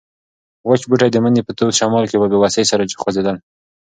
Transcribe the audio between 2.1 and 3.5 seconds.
په بې وسۍ سره خوځېدل.